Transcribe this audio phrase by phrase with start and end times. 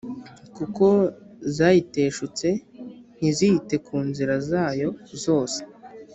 [0.55, 0.85] kuko
[1.55, 2.47] zayiteshutse
[3.17, 4.89] ntizite ku nzira zayo
[5.23, 5.59] zose